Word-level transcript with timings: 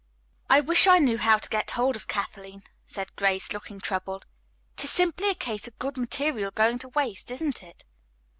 "I 0.49 0.61
wish 0.61 0.87
I 0.87 0.97
knew 0.97 1.19
how 1.19 1.37
to 1.37 1.47
get 1.47 1.69
hold 1.69 1.95
of 1.95 2.07
Kathleen," 2.07 2.63
said 2.87 3.15
Grace, 3.15 3.53
looking 3.53 3.79
troubled. 3.79 4.25
"It 4.73 4.85
is 4.85 4.89
simply 4.89 5.29
a 5.29 5.35
case 5.35 5.67
of 5.67 5.77
good 5.77 5.95
material 5.95 6.49
going 6.49 6.79
to 6.79 6.87
waste, 6.89 7.29
isn't 7.29 7.61
it?" 7.61 7.85